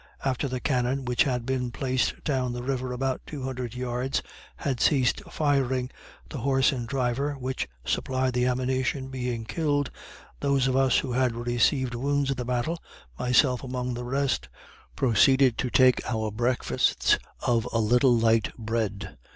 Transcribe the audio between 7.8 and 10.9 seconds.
supplied the ammunition being killed those of